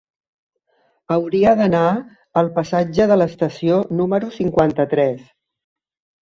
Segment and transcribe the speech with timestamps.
[1.15, 1.81] Hauria d'anar
[2.41, 5.23] al passatge de l'Estació número cinquanta-tres.